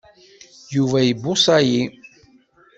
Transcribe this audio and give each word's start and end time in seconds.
Yuba 0.75 0.99
ibuṣa-yi. 1.11 1.83